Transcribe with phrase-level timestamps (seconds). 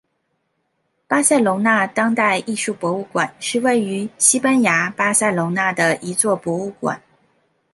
[1.07, 6.99] 巴塞隆纳当代艺术博物馆是位于西班牙巴塞隆纳的一座博物馆。